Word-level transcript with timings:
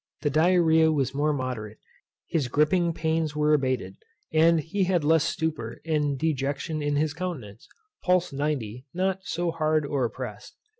The 0.21 0.31
Diarrhoea 0.31 0.91
was 0.91 1.13
more 1.13 1.31
moderate; 1.31 1.77
his 2.27 2.47
griping 2.47 2.91
pains 2.91 3.35
were 3.35 3.53
abated; 3.53 3.97
and 4.33 4.59
he 4.59 4.85
had 4.85 5.03
less 5.03 5.23
stupor 5.23 5.79
and 5.85 6.17
dejection 6.17 6.81
in 6.81 6.95
his 6.95 7.13
countenance. 7.13 7.67
Pulse 8.01 8.33
90, 8.33 8.87
not 8.95 9.19
so 9.25 9.51
hard 9.51 9.85
or 9.85 10.03
oppressed. 10.03 10.55